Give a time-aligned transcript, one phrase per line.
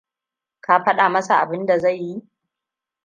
[0.63, 2.21] Ka faɗa masa abinda zai yi?